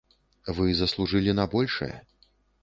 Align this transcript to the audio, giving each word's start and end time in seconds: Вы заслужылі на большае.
Вы 0.59 0.65
заслужылі 0.79 1.37
на 1.41 1.45
большае. 1.53 1.91